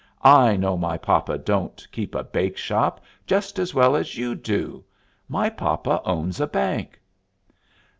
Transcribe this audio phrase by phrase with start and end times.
[0.23, 4.83] "I know my papa don't keep a bake shop just as well as you do.
[5.29, 6.99] My papa owns a bank."